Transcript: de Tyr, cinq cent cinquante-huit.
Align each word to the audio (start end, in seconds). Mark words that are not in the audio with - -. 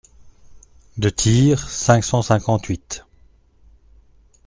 de 0.97 1.09
Tyr, 1.11 1.69
cinq 1.69 2.03
cent 2.03 2.23
cinquante-huit. 2.23 3.05